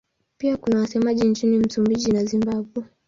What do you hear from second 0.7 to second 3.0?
wasemaji nchini Msumbiji na Zimbabwe.